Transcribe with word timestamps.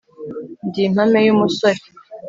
ndi 0.67 0.79
impame 0.87 1.19
y’umusore 1.25 1.81